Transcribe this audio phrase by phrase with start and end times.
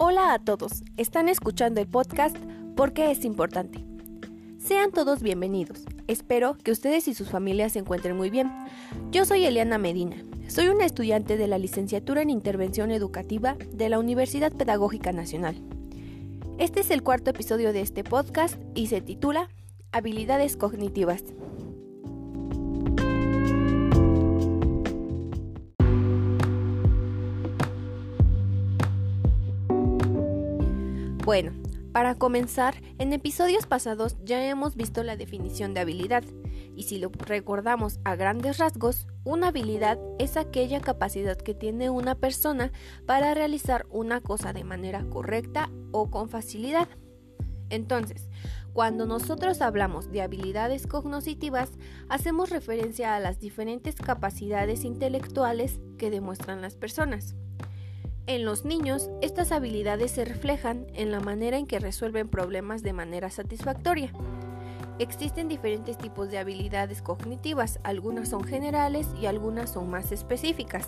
[0.00, 2.36] Hola a todos, están escuchando el podcast
[2.76, 3.84] Porque es importante.
[4.56, 5.86] Sean todos bienvenidos.
[6.06, 8.48] Espero que ustedes y sus familias se encuentren muy bien.
[9.10, 10.14] Yo soy Eliana Medina.
[10.46, 15.60] Soy una estudiante de la licenciatura en Intervención Educativa de la Universidad Pedagógica Nacional.
[16.58, 19.48] Este es el cuarto episodio de este podcast y se titula
[19.90, 21.24] Habilidades cognitivas.
[31.28, 31.52] Bueno,
[31.92, 36.24] para comenzar, en episodios pasados ya hemos visto la definición de habilidad,
[36.74, 42.14] y si lo recordamos a grandes rasgos, una habilidad es aquella capacidad que tiene una
[42.14, 42.72] persona
[43.04, 46.88] para realizar una cosa de manera correcta o con facilidad.
[47.68, 48.30] Entonces,
[48.72, 51.72] cuando nosotros hablamos de habilidades cognitivas,
[52.08, 57.36] hacemos referencia a las diferentes capacidades intelectuales que demuestran las personas.
[58.28, 62.92] En los niños, estas habilidades se reflejan en la manera en que resuelven problemas de
[62.92, 64.12] manera satisfactoria.
[64.98, 70.86] Existen diferentes tipos de habilidades cognitivas, algunas son generales y algunas son más específicas.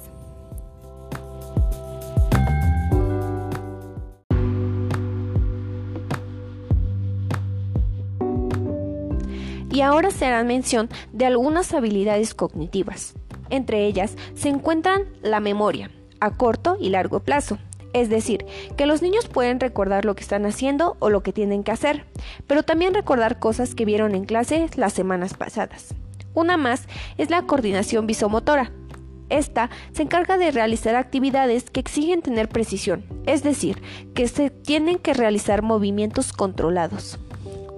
[9.72, 13.14] Y ahora se hará mención de algunas habilidades cognitivas.
[13.48, 17.58] Entre ellas se encuentran la memoria, a corto y largo plazo.
[17.92, 21.64] Es decir, que los niños pueden recordar lo que están haciendo o lo que tienen
[21.64, 22.04] que hacer,
[22.46, 25.94] pero también recordar cosas que vieron en clase las semanas pasadas.
[26.34, 26.86] Una más
[27.18, 28.70] es la coordinación visomotora.
[29.28, 33.82] Esta se encarga de realizar actividades que exigen tener precisión, es decir,
[34.14, 37.18] que se tienen que realizar movimientos controlados.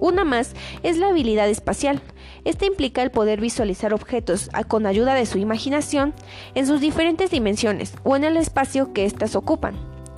[0.03, 0.51] Una más
[0.83, 2.01] es la habilidad espacial.
[2.43, 6.13] Esta implica el poder visualizar objetos con ayuda de su imaginación
[6.55, 9.77] en sus diferentes dimensiones o en el espacio que éstas ocupan.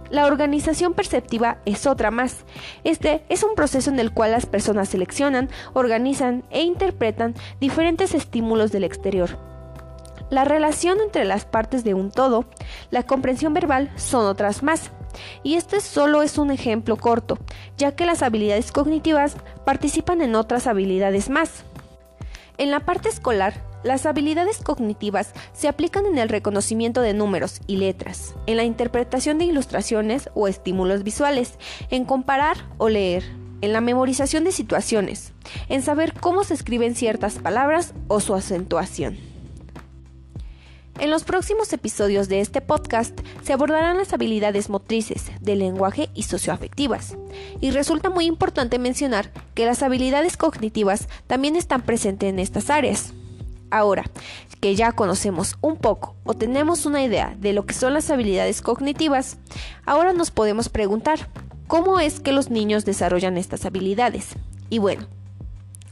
[0.10, 2.46] La organización perceptiva es otra más.
[2.84, 8.72] Este es un proceso en el cual las personas seleccionan, organizan e interpretan diferentes estímulos
[8.72, 9.38] del exterior.
[10.32, 12.46] La relación entre las partes de un todo,
[12.90, 14.90] la comprensión verbal son otras más.
[15.44, 17.38] Y este solo es un ejemplo corto,
[17.78, 21.64] ya que las habilidades cognitivas participan en otras habilidades más.
[22.58, 27.78] En la parte escolar, las habilidades cognitivas se aplican en el reconocimiento de números y
[27.78, 31.60] letras, en la interpretación de ilustraciones o estímulos visuales,
[31.92, 33.24] en comparar o leer,
[33.62, 35.34] en la memorización de situaciones,
[35.70, 39.35] en saber cómo se escriben ciertas palabras o su acentuación.
[40.98, 46.24] En los próximos episodios de este podcast se abordarán las habilidades motrices, del lenguaje y
[46.24, 47.18] socioafectivas.
[47.60, 53.14] Y resulta muy importante mencionar que las habilidades cognitivas también están presentes en estas áreas.
[53.72, 54.06] Ahora
[54.62, 58.62] que ya conocemos un poco o tenemos una idea de lo que son las habilidades
[58.62, 59.38] cognitivas,
[59.86, 61.30] ahora nos podemos preguntar,
[61.68, 64.30] ¿cómo es que los niños desarrollan estas habilidades?
[64.70, 65.08] Y bueno,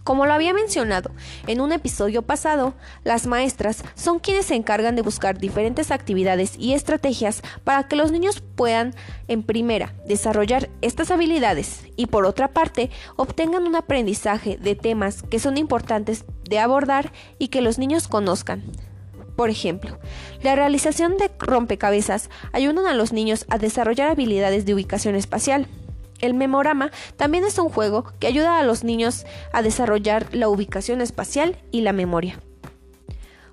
[0.04, 1.12] como lo había mencionado
[1.48, 6.74] en un episodio pasado, las maestras son quienes se encargan de buscar diferentes actividades y
[6.74, 8.94] estrategias para que los niños puedan,
[9.28, 15.40] en primera, desarrollar estas habilidades y por otra parte, obtengan un aprendizaje de temas que
[15.40, 18.64] son importantes de abordar y que los niños conozcan.
[19.36, 19.98] Por ejemplo,
[20.44, 25.68] la realización de rompecabezas ayudan a los niños a desarrollar habilidades de ubicación espacial.
[26.24, 31.02] El memorama también es un juego que ayuda a los niños a desarrollar la ubicación
[31.02, 32.40] espacial y la memoria.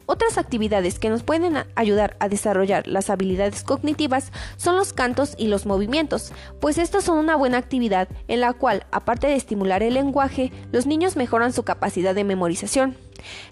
[0.06, 5.48] Otras actividades que nos pueden ayudar a desarrollar las habilidades cognitivas son los cantos y
[5.48, 9.94] los movimientos, pues estos son una buena actividad en la cual, aparte de estimular el
[9.94, 12.96] lenguaje, los niños mejoran su capacidad de memorización.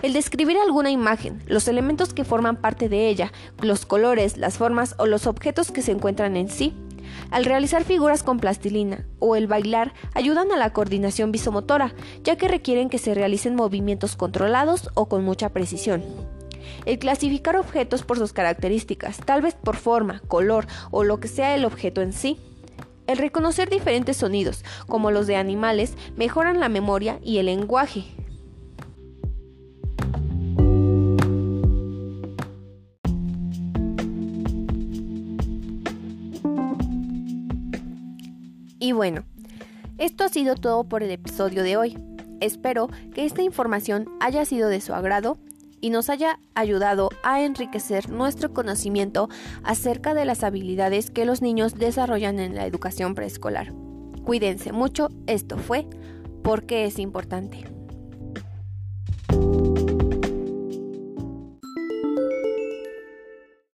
[0.00, 4.94] El describir alguna imagen, los elementos que forman parte de ella, los colores, las formas
[4.98, 6.72] o los objetos que se encuentran en sí,
[7.30, 11.94] al realizar figuras con plastilina o el bailar ayudan a la coordinación visomotora,
[12.24, 16.02] ya que requieren que se realicen movimientos controlados o con mucha precisión.
[16.86, 21.54] El clasificar objetos por sus características, tal vez por forma, color o lo que sea
[21.54, 22.38] el objeto en sí.
[23.06, 28.04] El reconocer diferentes sonidos, como los de animales, mejoran la memoria y el lenguaje,
[38.88, 39.24] Y bueno,
[39.98, 41.98] esto ha sido todo por el episodio de hoy.
[42.40, 45.36] Espero que esta información haya sido de su agrado
[45.82, 49.28] y nos haya ayudado a enriquecer nuestro conocimiento
[49.62, 53.74] acerca de las habilidades que los niños desarrollan en la educación preescolar.
[54.24, 55.86] Cuídense mucho, esto fue
[56.42, 57.77] porque es importante.